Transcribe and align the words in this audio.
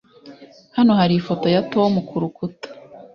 Hano 0.77 0.91
hari 0.99 1.13
ifoto 1.15 1.45
ya 1.55 1.61
Tom 1.73 1.91
kurukuta 2.09 2.67